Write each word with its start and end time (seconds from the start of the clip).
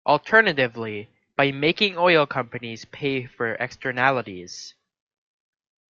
Alternatively, 0.03 1.09
by 1.35 1.51
making 1.51 1.95
oil 1.95 2.25
companies 2.25 2.85
pay 2.85 3.27
for 3.27 3.53
externalities. 3.53 4.73